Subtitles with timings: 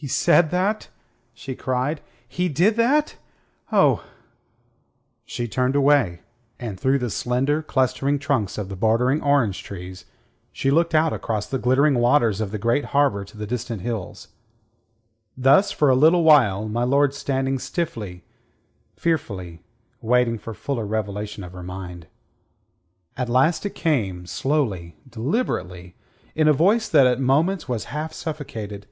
[0.00, 0.90] "He said that!"
[1.34, 2.00] she cried.
[2.28, 3.16] "He did that!
[3.72, 4.04] Oh!"
[5.24, 6.20] She turned away,
[6.60, 10.04] and through the slender, clustering trunks of the bordering orange trees
[10.52, 14.28] she looked out across the glittering waters of the great harbour to the distant hills.
[15.36, 18.22] Thus for a little while, my lord standing stiffly,
[18.94, 19.64] fearfully,
[20.00, 22.06] waiting for fuller revelation of her mind.
[23.16, 25.96] At last it came, slowly, deliberately,
[26.36, 28.86] in a voice that at moments was half suffocated.